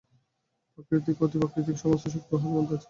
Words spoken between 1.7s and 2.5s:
সমস্ত শক্তিই